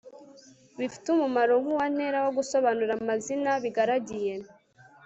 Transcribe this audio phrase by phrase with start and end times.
[0.79, 4.33] bifite umumaro nk uwa ntera wo gusobanura amazina bigaragiye